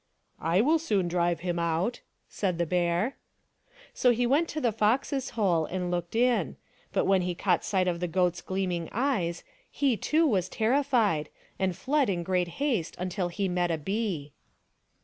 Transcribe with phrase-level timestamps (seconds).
[0.41, 3.17] "I will soon drive him out," said the bear.
[3.93, 6.55] So he went to the fox's hole and looked in;
[6.91, 11.29] but when he caught sight of the goat's gleaming eyes he too was terrified
[11.59, 14.31] and fled in great haste until he met a bee.